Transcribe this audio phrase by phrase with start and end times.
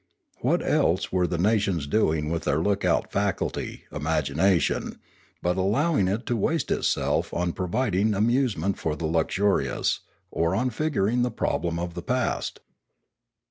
[0.39, 4.97] What else were the nations doing with their lookout faculty, imagination,
[5.43, 9.99] but allowing it to waste itself on providing amusement for the luxurious,
[10.31, 12.61] or on figuring the problem of the past